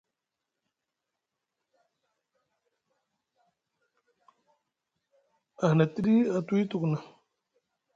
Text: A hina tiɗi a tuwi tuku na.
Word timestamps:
A 5.63 5.65
hina 5.69 5.85
tiɗi 5.93 6.13
a 6.35 6.37
tuwi 6.47 6.63
tuku 6.69 6.87
na. 6.91 6.97